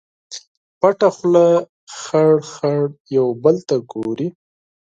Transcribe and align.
پټه 0.79 1.09
خوله 1.15 1.47
خړ، 1.99 2.31
خړ 2.51 2.79
یو 3.17 3.27
بل 3.43 3.55
ته 3.67 3.75
ګوري 3.91 4.27